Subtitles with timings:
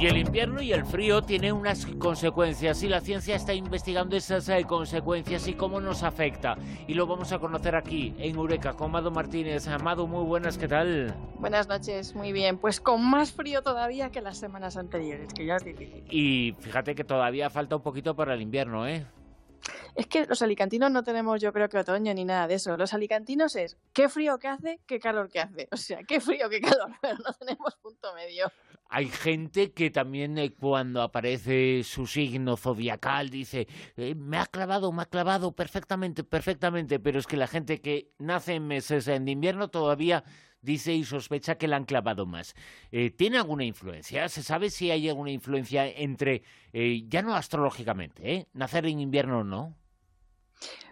[0.00, 4.48] Y el invierno y el frío tienen unas consecuencias y la ciencia está investigando esas
[4.48, 6.56] eh, consecuencias y cómo nos afecta.
[6.88, 9.68] Y lo vamos a conocer aquí en Eureka con Amado Martínez.
[9.68, 11.14] Amado, muy buenas, ¿qué tal?
[11.38, 12.56] Buenas noches, muy bien.
[12.56, 16.02] Pues con más frío todavía que las semanas anteriores, que ya es difícil.
[16.08, 19.04] Y fíjate que todavía falta un poquito para el invierno, ¿eh?
[19.94, 22.74] Es que los alicantinos no tenemos, yo creo que otoño ni nada de eso.
[22.78, 25.68] Los alicantinos es qué frío que hace, qué calor que hace.
[25.70, 28.50] O sea, qué frío, qué calor, pero no tenemos punto medio.
[28.92, 34.90] Hay gente que también eh, cuando aparece su signo zodiacal dice, eh, me ha clavado,
[34.90, 39.14] me ha clavado perfectamente, perfectamente, pero es que la gente que nace en meses de
[39.30, 40.24] invierno todavía
[40.60, 42.54] dice y sospecha que la han clavado más.
[42.90, 44.28] Eh, ¿Tiene alguna influencia?
[44.28, 49.76] ¿Se sabe si hay alguna influencia entre, ya no astrológicamente, nacer en invierno o no?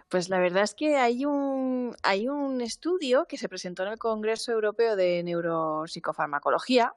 [0.07, 3.99] Pues la verdad es que hay un, hay un estudio que se presentó en el
[3.99, 6.93] Congreso Europeo de Neuropsicofarmacología,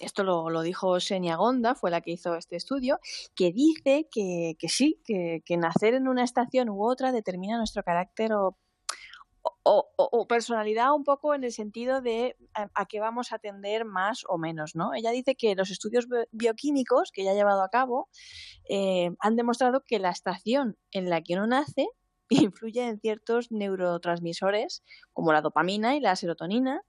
[0.00, 2.98] esto lo, dijo Xenia Gonda, fue la que hizo este estudio,
[3.34, 8.56] que dice que, sí, que, nacer en una estación u otra determina nuestro carácter o,
[10.28, 14.74] personalidad un poco en el sentido de a, qué vamos a atender más o menos,
[14.74, 14.94] ¿no?
[14.94, 18.08] Ella dice que los estudios bioquímicos que ella ha llevado a cabo
[18.68, 21.88] eh, han demostrado que la estación en la que uno nace
[22.28, 26.82] influye en ciertos neurotransmisores como la dopamina y la serotonina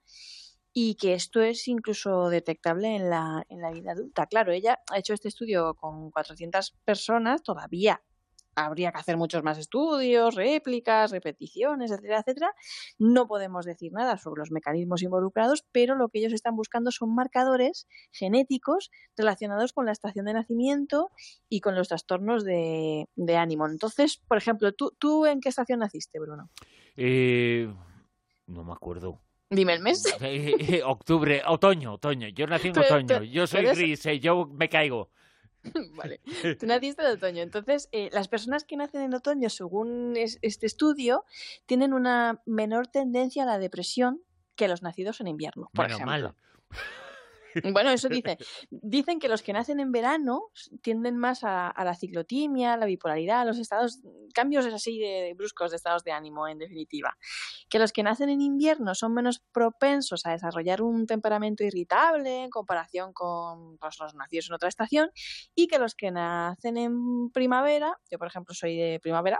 [0.73, 4.25] y que esto es incluso detectable en la, en la vida adulta.
[4.27, 8.01] Claro, ella ha hecho este estudio con 400 personas, todavía
[8.55, 12.53] habría que hacer muchos más estudios, réplicas, repeticiones, etcétera, etcétera.
[12.99, 17.13] No podemos decir nada sobre los mecanismos involucrados, pero lo que ellos están buscando son
[17.15, 21.11] marcadores genéticos relacionados con la estación de nacimiento
[21.49, 23.67] y con los trastornos de, ánimo.
[23.67, 26.49] Entonces, por ejemplo, ¿tú, ¿tú en qué estación naciste, Bruno?
[26.97, 27.73] Eh,
[28.47, 29.21] no me acuerdo.
[29.51, 30.03] Dime el mes.
[30.21, 32.29] Eh, eh, octubre, otoño, otoño.
[32.29, 33.23] Yo nací en otoño.
[33.23, 35.09] yo soy gris, eh, yo me caigo.
[35.95, 36.21] vale,
[36.59, 37.43] tú naciste en otoño.
[37.43, 41.25] Entonces, las personas que nacen en otoño, según este estudio,
[41.65, 44.21] tienen una menor tendencia a la depresión
[44.55, 45.69] que los nacidos en invierno.
[45.73, 46.11] Por bueno, ejemplo.
[46.11, 46.35] mal.
[47.71, 48.37] Bueno, eso dice.
[48.69, 50.49] Dicen que los que nacen en verano
[50.81, 53.99] tienden más a, la ciclotimia, la bipolaridad, los estados,
[54.33, 57.17] cambios así de, bruscos de estados de ánimo, en definitiva.
[57.69, 62.49] Que los que nacen en invierno son menos propensos a desarrollar un temperamento irritable en
[62.49, 65.11] comparación con pues, los nacidos en otra estación.
[65.55, 69.39] Y que los que nacen en primavera, yo por ejemplo soy de primavera,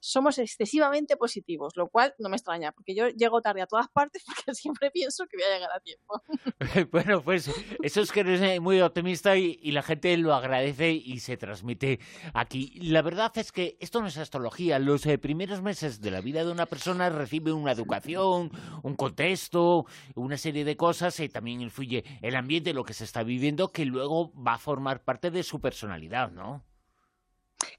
[0.00, 4.24] somos excesivamente positivos, lo cual no me extraña, porque yo llego tarde a todas partes
[4.26, 6.22] porque siempre pienso que voy a llegar a tiempo.
[6.92, 7.50] bueno, pues
[7.82, 11.98] eso es que eres eh, muy optimista y, la gente lo agradece y se transmite
[12.34, 12.78] aquí.
[12.82, 14.78] La verdad es que esto no es astrología.
[14.78, 18.50] Los eh, primeros meses de la vida de una persona recibe una educación,
[18.82, 23.22] un contexto, una serie de cosas y también influye el ambiente, lo que se está
[23.22, 26.64] viviendo, que luego va a formar parte de su personalidad, ¿no?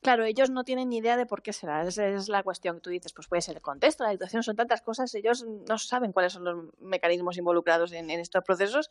[0.01, 1.87] Claro, ellos no tienen ni idea de por qué será.
[1.87, 3.13] Esa es la cuestión que tú dices.
[3.13, 5.13] Pues puede ser el contexto, la situación, son tantas cosas.
[5.15, 8.89] Ellos no saben cuáles son los mecanismos involucrados en, estos procesos,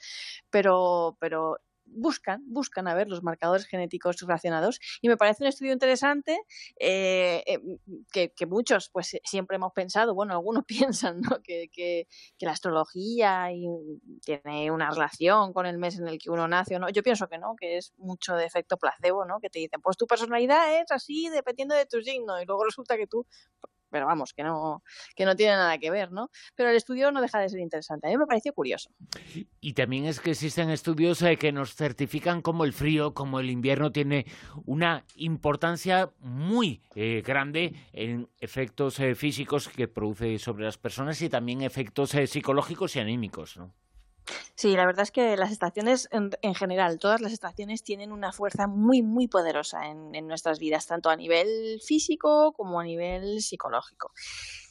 [0.51, 5.73] pero, pero buscan, buscan a ver los marcadores genéticos relacionados y me parece un estudio
[5.73, 6.39] interesante
[6.79, 10.65] eh, eh, que, muchos pues siempre hemos pensado, bueno, algunos
[11.05, 11.41] piensan ¿no?
[11.43, 12.07] que, que,
[12.41, 13.49] la astrología
[14.25, 16.89] tiene una relación con el mes en el que uno nace o no.
[16.89, 19.39] Yo pienso que no, que es mucho de efecto placebo, ¿no?
[19.41, 22.97] Que te dicen, pues tu personalidad es así dependiendo de tu signo y luego resulta
[22.97, 23.27] que tú
[23.93, 24.83] pero vamos, que no,
[25.15, 26.31] que no tiene nada que ver, ¿no?
[26.57, 28.09] Pero el estudio no deja de ser interesante.
[28.09, 28.91] A mí me pareció curioso.
[29.61, 33.51] Y también es que existen estudios eh, que nos certifican como el frío, como el
[33.51, 34.27] invierno tiene
[34.65, 41.29] una importancia muy eh, grande en efectos eh, físicos que produce sobre las personas y
[41.29, 43.75] también efectos psicológicos y anímicos, ¿no?
[44.55, 48.67] Sí, la verdad es que las estaciones, en, general, todas las estaciones tienen una fuerza
[48.67, 54.13] muy, muy poderosa en, nuestras vidas, tanto a nivel físico como a nivel psicológico.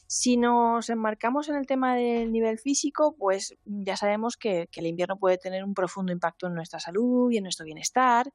[0.07, 5.17] Si nos enmarcamos en el tema del nivel físico, pues ya sabemos que, el invierno
[5.17, 8.31] puede tener un profundo impacto en nuestra salud y en nuestro bienestar,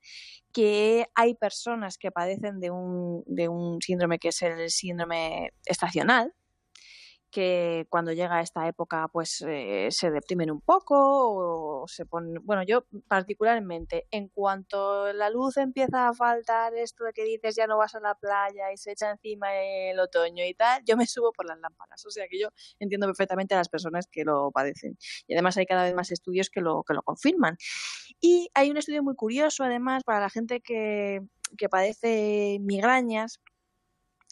[0.52, 6.34] que hay personas que padecen de un, de un síndrome que es el síndrome estacional,
[7.36, 12.62] que cuando llega esta época pues eh, se deprimen un poco o se ponen, bueno,
[12.62, 17.76] yo particularmente, en cuanto la luz empieza a faltar, esto de que dices ya no
[17.76, 21.30] vas a la playa y se echa encima el otoño y tal, yo me subo
[21.32, 22.48] por las lámparas, o sea que yo
[22.78, 24.96] entiendo perfectamente a las personas que lo padecen
[25.26, 27.58] y además hay cada vez más estudios que lo, que lo confirman.
[28.18, 31.20] Y hay un estudio muy curioso además para la gente que,
[31.58, 33.42] que padece migrañas,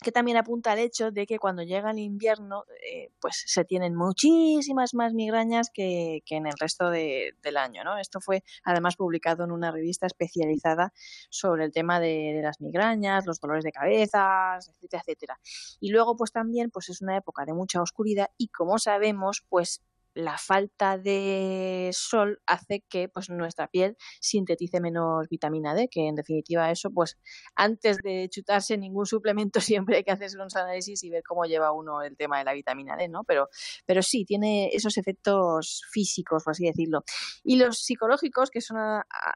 [0.05, 3.97] que también apunta al hecho de que cuando llega el invierno, eh, pues se tienen
[3.97, 7.99] muchísimas más migrañas que, en el resto del año, ¿no?
[7.99, 10.93] Esto fue además publicado en una revista especializada
[11.31, 15.41] sobre el tema de, las migrañas, los dolores de cabeza, etcétera, etcétera.
[15.81, 19.83] Y luego, pues también, pues es una época de mucha oscuridad y como sabemos, pues
[20.15, 26.15] la falta de sol hace que pues nuestra piel sintetice menos vitamina D, que en
[26.15, 27.19] definitiva eso pues
[27.55, 31.73] antes de chutarse ningún suplemento siempre hay que hacerse unos análisis y ver cómo lleva
[31.73, 33.25] uno el tema de la vitamina D, ¿no?
[33.25, 33.49] Pero
[33.87, 37.05] pero sí tiene esos efectos físicos, por así decirlo.
[37.43, 38.77] Y los psicológicos, que son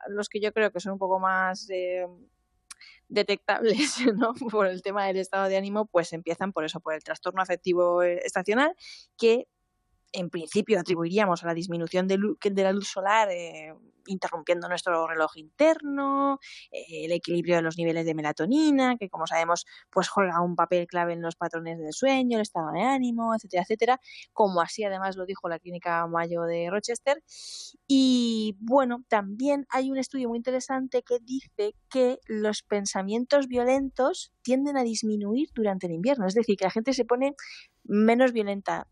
[0.09, 2.07] los que yo creo que son un poco más eh,
[3.09, 4.35] detectables ¿no?
[4.51, 8.03] por el tema del estado de ánimo, pues empiezan por eso, por el trastorno afectivo
[8.03, 8.75] eh, estacional,
[9.17, 9.49] que
[10.13, 12.19] en principio atribuiríamos a la disminución de,
[12.63, 13.75] la luz solar, eh,
[14.07, 16.39] interrumpiendo nuestro reloj interno,
[16.71, 20.87] eh, el equilibrio de los niveles de melatonina, que como sabemos, pues juega un papel
[20.87, 24.01] clave en los patrones del sueño, el estado de ánimo, etcétera, etcétera,
[24.33, 27.23] como así además lo dijo la clínica Mayo de Rochester.
[27.87, 34.77] Y bueno, también hay un estudio muy interesante que dice que los pensamientos violentos tienden
[34.77, 37.35] a disminuir durante el invierno, es decir, que la gente se pone
[37.85, 38.87] menos violenta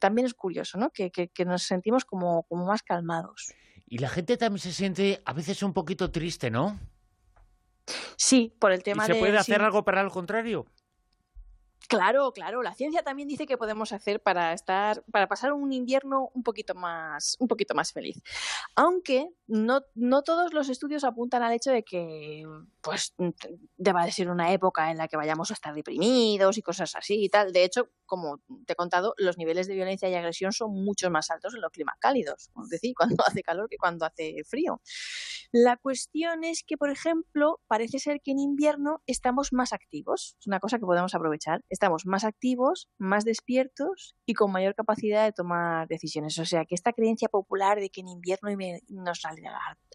[0.00, 0.90] también es curioso, ¿no?
[0.90, 3.52] Que, que, nos sentimos como, como más calmados.
[3.86, 6.78] Y la gente también se siente a veces un poquito triste, ¿no?
[8.16, 10.66] Sí, por el tema ¿Y se puede hacer algo para el contrario?
[11.88, 12.62] Claro, claro.
[12.62, 16.74] La ciencia también dice que podemos hacer para estar, para pasar un invierno un poquito
[16.74, 18.20] más, un poquito más feliz.
[18.74, 22.44] Aunque no, no todos los estudios apuntan al hecho de que,
[22.86, 23.14] pues,
[23.76, 27.24] deba de ser una época en la que vayamos a estar deprimidos y cosas así
[27.24, 27.52] y tal.
[27.52, 31.28] De hecho, como te he contado, los niveles de violencia y agresión son mucho más
[31.32, 34.80] altos en los climas cálidos, es decir, cuando hace calor que cuando hace frío.
[35.50, 40.46] La cuestión es que, por ejemplo, parece ser que en invierno estamos más activos, es
[40.46, 45.32] una cosa que podemos aprovechar, estamos más activos, más despiertos y con mayor capacidad de
[45.32, 46.38] tomar decisiones.
[46.38, 48.50] O sea, que esta creencia popular de que en invierno
[48.88, 49.24] nos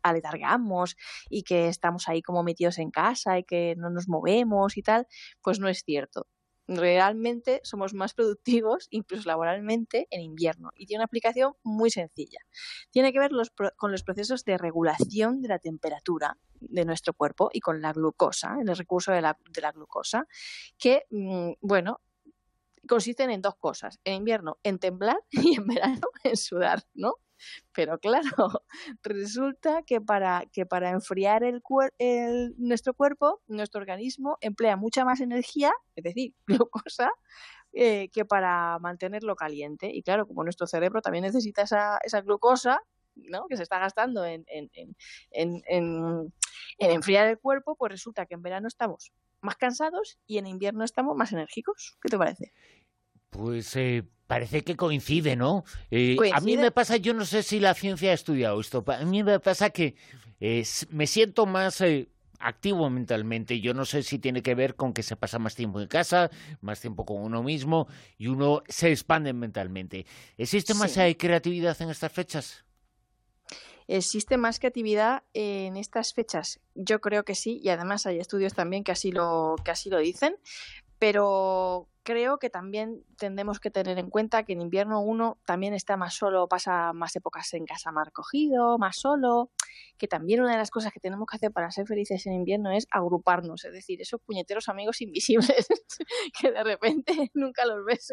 [0.04, 0.96] aletargamos
[1.30, 5.08] y que estamos ahí como metidos en casa y que no nos movemos y tal,
[5.42, 6.28] pues no es cierto
[6.78, 10.70] realmente somos más productivos, incluso laboralmente, en invierno.
[10.76, 12.40] Y tiene una aplicación muy sencilla.
[12.92, 13.32] Tiene que ver
[13.76, 18.58] con los procesos de regulación de la temperatura de nuestro cuerpo y con la glucosa,
[18.62, 19.38] el recurso de la,
[19.74, 20.28] glucosa,
[20.78, 22.02] que, mm, bueno,
[22.88, 24.00] consisten en dos cosas.
[24.04, 27.16] En invierno, en temblar y en verano, en sudar, ¿no?
[27.74, 28.22] Pero claro,
[29.04, 31.62] resulta que para, que para enfriar el,
[32.58, 37.12] nuestro cuerpo, nuestro organismo emplea mucha más energía, es decir, glucosa,
[37.74, 39.90] eh, que para mantenerlo caliente.
[39.94, 42.82] Y claro, como nuestro cerebro también necesita esa, esa glucosa,
[43.16, 43.46] ¿no?
[43.48, 44.70] que se está gastando en, en,
[45.32, 46.34] en, en,
[46.80, 49.12] enfriar el cuerpo, pues resulta que en verano estamos
[49.42, 51.98] más cansados y en invierno estamos más enérgicos.
[52.02, 52.54] ¿Qué te parece?
[53.32, 55.64] Pues eh, parece que coincide, ¿no?
[55.90, 59.06] Eh, a mí me pasa, yo no sé si la ciencia ha estudiado esto, a
[59.06, 59.96] mí me pasa que
[60.40, 61.82] eh, me siento más
[62.40, 63.62] activo mentalmente.
[63.62, 66.30] Yo no sé si tiene que ver con que se pasa más tiempo en casa,
[66.60, 67.88] más tiempo con uno mismo
[68.18, 70.06] y uno se expande mentalmente.
[70.38, 72.66] ¿Existe más creatividad en estas fechas?
[73.88, 76.60] ¿Existe más creatividad en estas fechas?
[76.76, 80.00] Yo creo que sí, y además hay estudios también que así lo, que así lo
[80.00, 80.36] dicen,
[81.00, 85.98] pero creo que también tendremos que tener en cuenta que en invierno uno también está
[85.98, 89.52] más solo, pasa más épocas en casa más recogido, más solo,
[89.98, 92.72] que también una de las cosas que tenemos que hacer para ser felices en invierno
[92.72, 95.68] es agruparnos, es decir, esos puñeteros amigos invisibles
[96.42, 98.12] que de repente nunca los ves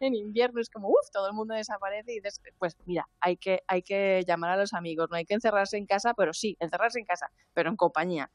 [0.00, 2.20] en, invierno, es como, uff, todo el mundo desaparece y
[2.58, 5.86] pues mira, hay que, hay que llamar a los amigos, no hay que encerrarse en
[5.86, 8.30] casa, pero sí, encerrarse en casa, pero en compañía.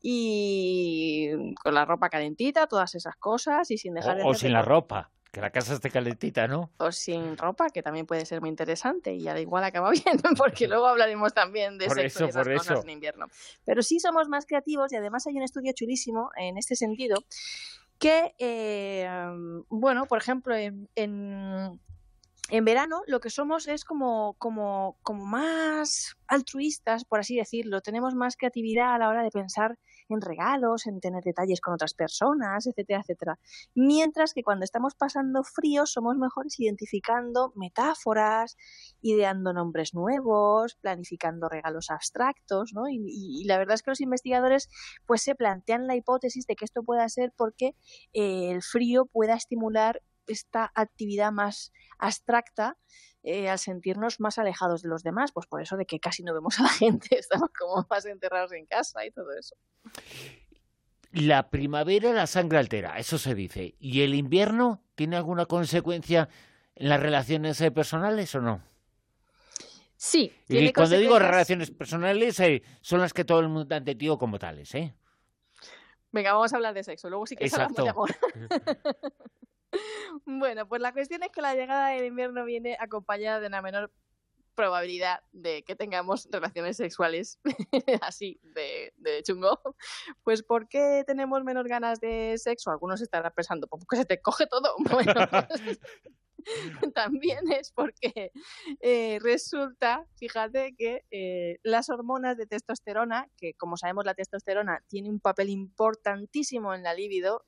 [0.00, 1.30] Y
[1.62, 5.10] con la ropa calentita, todas esas cosas y sin dejar de sin la ropa.
[5.32, 6.70] Que la casa esté calentita, ¿no?
[6.78, 10.66] O sin ropa, que también puede ser muy interesante y al igual acaba bien, porque
[10.66, 13.26] luego hablaremos también de sexo y esas cosas en invierno.
[13.66, 17.22] Pero sí somos más creativos y además hay un estudio chulísimo en este sentido
[17.98, 19.08] que, eh,
[19.68, 21.80] bueno, por ejemplo, en, en,
[22.50, 27.80] en, verano lo que somos es como, como, como más altruistas, por así decirlo.
[27.80, 31.94] Tenemos más creatividad a la hora de pensar en regalos, en tener detalles con otras
[31.94, 33.38] personas, etcétera, etcétera.
[33.74, 38.56] Mientras que cuando estamos pasando frío somos mejores identificando metáforas,
[39.00, 42.88] ideando nombres nuevos, planificando regalos abstractos, ¿no?
[42.88, 44.68] Y, la verdad es que los investigadores
[45.06, 47.74] pues se plantean la hipótesis de que esto pueda ser porque
[48.12, 52.76] eh, el frío pueda estimular esta actividad más abstracta
[53.26, 56.32] eh, al sentirnos más alejados de los demás, pues por eso de que casi no
[56.32, 59.56] vemos a la gente, estamos como más enterrados en casa y todo eso.
[61.10, 63.74] la primavera la sangre altera, eso se dice.
[63.80, 66.28] ¿Y el invierno tiene alguna consecuencia
[66.76, 68.62] en las relaciones eh, personales o no?
[69.96, 70.32] Sí.
[70.48, 74.38] y cuando digo relaciones personales, eh, son las que todo el mundo ha entendido como
[74.38, 74.94] tales, ¿eh?
[76.12, 77.10] Venga, vamos a hablar de sexo.
[77.10, 78.14] Luego sí que hablamos de amor.
[80.24, 83.92] bueno, pues la cuestión es que la llegada del invierno viene acompañada de una menor
[84.54, 87.38] probabilidad de que tengamos relaciones sexuales
[88.00, 89.60] así de, de, chungo.
[90.24, 92.70] Pues ¿por qué tenemos menos ganas de sexo?
[92.70, 94.74] Algunos estarán pensando, pues porque se te coge todo.
[94.96, 95.78] Bueno, pues,
[96.94, 98.32] también es porque
[98.80, 105.10] eh, resulta, fíjate, que eh, las hormonas de testosterona, que como sabemos la testosterona tiene
[105.10, 107.44] un papel importantísimo en la libido,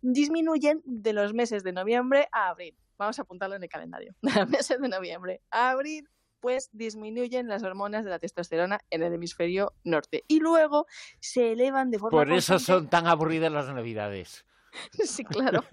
[0.00, 2.76] disminuyen de los meses de noviembre a abril.
[2.98, 4.14] Vamos a apuntarlo en el calendario.
[4.22, 6.08] De los meses de noviembre a abril
[6.40, 10.86] pues disminuyen las hormonas de la testosterona en el hemisferio norte y luego
[11.20, 14.46] se elevan de forma Por eso son tan aburridas las navidades.
[15.04, 15.64] Sí, claro.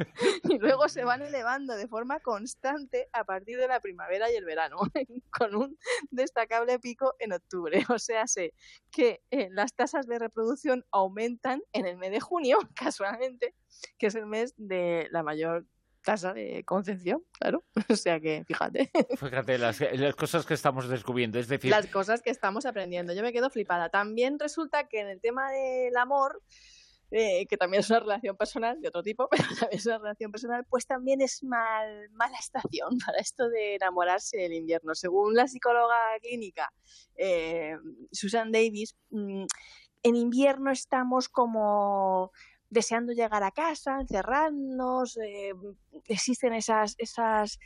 [0.44, 4.46] Y luego se van elevando de forma constante a partir de la primavera y el
[4.46, 4.78] verano,
[5.32, 5.78] con un
[6.12, 7.84] destacable pico en octubre.
[7.90, 8.54] O sea, sé
[8.92, 13.56] que eh, las tasas de reproducción aumentan en el mes de junio, casualmente,
[13.98, 15.66] que es el mes de la mayor
[16.06, 17.64] tasa de concepción, claro.
[17.90, 18.92] O sea que, fíjate.
[19.18, 21.72] Fíjate, las, las, cosas que estamos descubriendo, es decir...
[21.72, 23.14] Las cosas que estamos aprendiendo.
[23.14, 23.90] Yo me quedo flipada.
[23.90, 26.42] También resulta que en el tema del amor,
[27.12, 30.32] eh, que también es una relación personal de otro tipo, pero también es una relación
[30.32, 34.96] personal, pues también es mal, mala estación para esto de enamorarse del invierno.
[34.96, 36.72] Según la psicóloga clínica
[37.16, 37.76] eh,
[38.12, 39.46] Susan Davis, mm,
[40.04, 42.32] en invierno estamos como
[42.70, 45.54] deseando llegar a casa, encerrarnos, eh,
[46.08, 47.60] existen esas, esas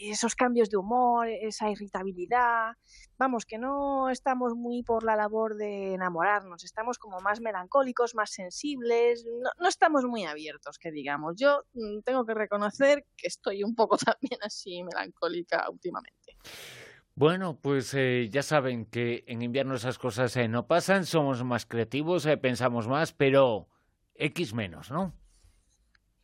[0.00, 2.72] esos cambios de humor, esa irritabilidad.
[3.18, 8.30] Vamos, que no estamos muy por la labor de enamorarnos, estamos como más melancólicos, más
[8.30, 9.24] sensibles,
[9.58, 11.34] no, estamos muy abiertos, que digamos.
[11.36, 16.36] Yo mm, tengo que reconocer que estoy un poco también así melancólica últimamente.
[17.14, 21.66] Bueno, pues eh, ya saben que en invierno esas cosas eh, no pasan, somos más
[21.66, 23.68] creativos, pensamos más, pero
[24.14, 25.14] X menos, ¿no?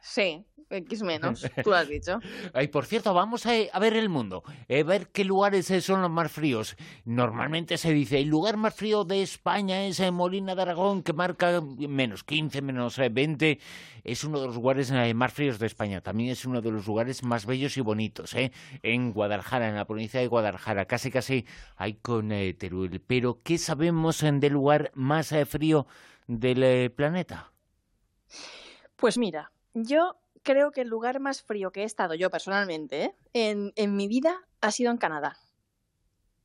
[0.01, 2.21] Sí, X menos, tú has dicho.
[2.53, 6.03] Ay, por cierto, vamos a, ver el mundo, a eh, ver qué lugares eh, son
[6.03, 6.77] los más fríos.
[7.05, 11.61] Normalmente se dice, el lugar más frío de España es Molina de Aragón, que marca
[11.61, 13.51] menos 15, menos 20.
[13.51, 13.59] Eh,
[14.05, 16.01] es uno de los lugares más fríos de España.
[16.01, 18.53] También es uno de los lugares más bellos y bonitos, ¿eh?
[18.83, 20.87] En Guadalajara, en la provincia de Guadalajara.
[20.87, 21.45] Casi, casi
[21.77, 23.03] hay con Teruel.
[23.07, 25.87] Pero, ¿qué sabemos del lugar más frío
[26.27, 27.53] del planeta?
[28.97, 30.17] Pues mira, yo
[30.49, 34.35] creo que el lugar más frío que he estado yo personalmente en, en mi vida
[34.63, 35.37] ha sido en Canadá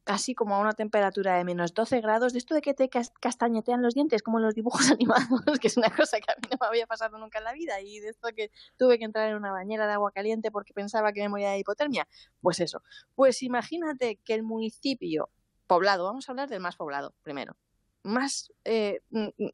[0.05, 3.81] así como a una temperatura de menos 12 grados, de esto de que te castañetean
[3.81, 6.57] los dientes, como en los dibujos animados, que es una cosa que a mí no
[6.59, 9.37] me había pasado nunca en la vida, y de esto que tuve que entrar en
[9.37, 12.05] una bañera de agua caliente porque pensaba que me moría de hipotermia.
[12.41, 12.83] Pues eso.
[13.15, 15.29] Pues imagínate que el municipio
[15.65, 17.55] poblado, vamos a hablar del más poblado primero,
[18.03, 18.99] más, eh,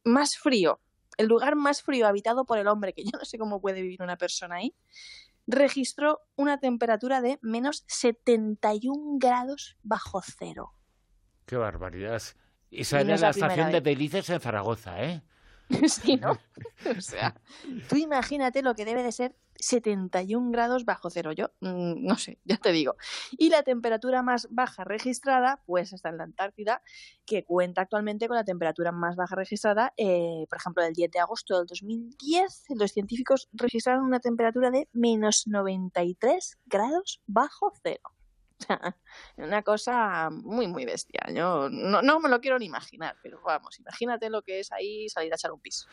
[0.03, 0.79] más frío
[1.19, 4.01] el lugar más frío habitado por el hombre, que yo no sé cómo puede vivir
[4.01, 4.73] una persona ahí,
[5.47, 10.73] registró una temperatura de menos 71 grados bajo cero.
[11.45, 12.23] ¡Qué barbaridad!
[12.71, 15.21] Esa era la estación de Delicias en Zaragoza, ¿eh?
[15.89, 16.31] sí, ¿no?
[16.97, 17.35] o sea,
[17.89, 21.31] tú imagínate lo que debe de ser 71 grados bajo cero.
[21.31, 22.95] Yo mm, no sé, ya te digo.
[23.31, 26.81] Y la temperatura más baja registrada, pues está en la Antártida,
[27.25, 31.19] que cuenta actualmente con la temperatura más baja registrada, eh, por ejemplo, el 10 de
[31.19, 38.18] agosto del 2010, los científicos registraron una temperatura de menos 93 grados bajo cero.
[39.37, 41.21] Una cosa muy, muy bestia.
[41.33, 45.09] Yo no, no, me lo quiero ni imaginar, pero vamos, imagínate lo que es ahí
[45.09, 45.87] salir a echar un piso.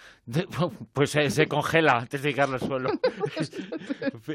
[0.93, 2.91] Pues se congela antes de llegar al suelo.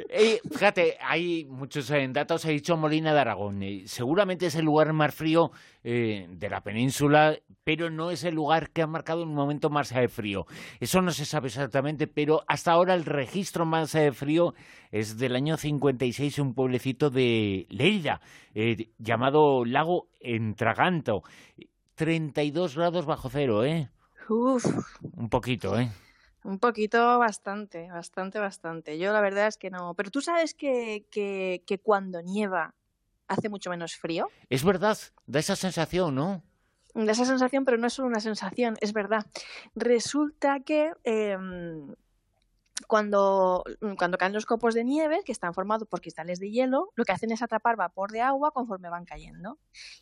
[0.10, 3.62] Eh, fíjate, hay muchos eh, datos, he dicho Molina de Aragón.
[3.64, 5.52] Eh, seguramente es el lugar más frío
[5.84, 10.46] de la península, pero no es el lugar que ha marcado un momento más frío.
[10.80, 14.54] Eso no se sabe exactamente, pero hasta ahora el registro más frío
[14.92, 18.22] es del año 56, un pueblecito de Leida
[18.54, 21.24] eh, llamado Lago Entraganto.
[21.96, 23.90] 32 grados bajo cero, ¿eh?
[24.30, 24.66] Uf.
[25.16, 25.92] Un poquito, ¿eh?
[26.44, 28.98] Un poquito, bastante, bastante, bastante.
[28.98, 29.94] Yo la verdad es que no.
[29.94, 32.74] Pero tú sabes que, que, que cuando nieva
[33.32, 34.30] hace mucho menos frío.
[34.50, 36.44] Es verdad, da esa sensación, ¿no?
[36.94, 39.26] Da esa sensación, pero no es solo una sensación, es verdad.
[39.76, 41.96] Resulta que em,
[42.88, 43.64] cuando,
[43.98, 47.14] cuando caen los copos de nieve, que están formados por cristales de hielo, lo que
[47.14, 49.58] hacen es atrapar vapor de agua conforme van cayendo.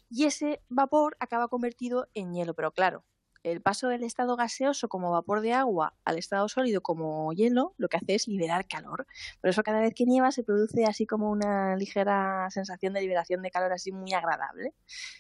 [0.09, 3.05] Y ese vapor acaba convertido en hielo, pero claro,
[3.43, 7.87] el paso del estado gaseoso como vapor de agua al estado sólido como hielo lo
[7.87, 9.07] que hace es liberar calor.
[9.41, 13.41] Por eso cada vez que nieva se produce así como una ligera sensación de liberación
[13.41, 14.73] de calor así muy agradable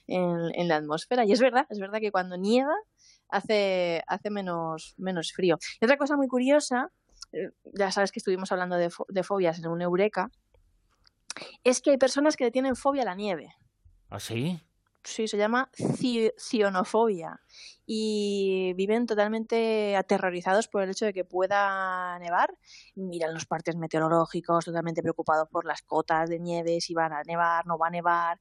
[0.07, 1.25] en, la atmósfera.
[1.25, 2.75] Y es verdad, es verdad que cuando nieva
[3.29, 5.57] hace, hace menos, menos frío.
[5.79, 6.91] Y otra cosa muy curiosa,
[7.31, 10.29] eh, ya sabes que estuvimos hablando de, de fobias en un Eureka,
[11.63, 13.53] es que hay personas que tienen fobia a la nieve.
[14.09, 14.61] ¿Ah, sí?
[15.03, 15.71] Sí, se llama
[16.37, 17.39] cionofobia
[17.85, 22.53] y viven totalmente aterrorizados por el hecho de que pueda nevar.
[22.95, 27.65] Miran los partes meteorológicos, totalmente preocupados por las cotas de nieve, si van a nevar,
[27.65, 28.39] no va a nevar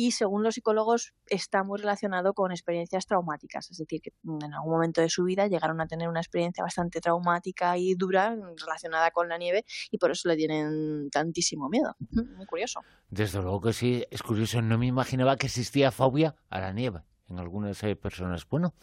[0.00, 4.72] y según los psicólogos está muy relacionado con experiencias traumáticas, es decir, que en algún
[4.72, 9.28] momento de su vida llegaron a tener una experiencia bastante traumática y dura relacionada con
[9.28, 11.96] la nieve y por eso le tienen tantísimo miedo.
[12.36, 12.80] Muy curioso.
[13.10, 17.02] Desde luego que sí, es curioso, no me imaginaba que existía fobia a la nieve
[17.30, 18.46] en algunas eh, personas.
[18.48, 18.74] Bueno,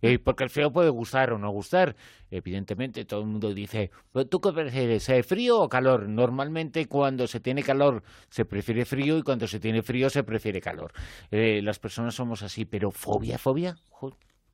[0.00, 1.96] eh, porque el frío puede gustar o no gustar.
[2.30, 3.90] Evidentemente, todo el mundo dice,
[4.28, 6.08] ¿tú qué prefieres, eh, frío o calor?
[6.08, 10.60] Normalmente cuando se tiene calor se prefiere frío y cuando se tiene frío se prefiere
[10.60, 10.92] calor.
[11.30, 13.76] las personas somos así, pero fobia, fobia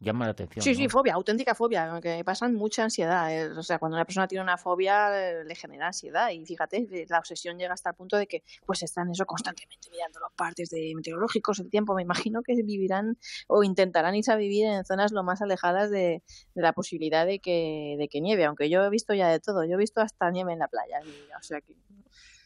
[0.00, 0.62] llama la atención.
[0.62, 3.33] Sí, sí, fobia, auténtica fobia, que pasan mucha ansiedad.
[3.33, 6.87] Eh, o sea, cuando una persona tiene una fobia eh, le genera ansiedad y fíjate,
[6.90, 10.33] eh, la obsesión llega hasta el punto de que pues están eso constantemente mirando los
[10.33, 11.95] partes de meteorológicos, el tiempo.
[11.95, 16.23] Me imagino que vivirán o intentarán irse a vivir en zonas lo más alejadas de,
[16.55, 19.75] la posibilidad de que, de que nieve, aunque yo he visto ya de todo, yo
[19.75, 21.00] he visto hasta nieve en la playa.
[21.38, 21.75] O sea que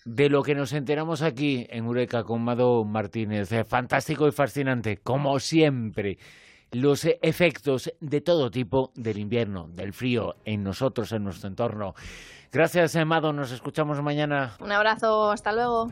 [0.05, 3.51] de lo que nos enteramos aquí en Eureka con Mado Martínez.
[3.69, 6.19] Fantástico y fascinante, como siempre
[6.73, 11.95] los efectos de todo tipo del invierno, del frío en nosotros, en nuestro entorno.
[12.51, 13.33] Gracias, Amado.
[13.33, 14.57] Nos escuchamos mañana.
[14.61, 15.31] Un abrazo.
[15.31, 15.91] Hasta luego.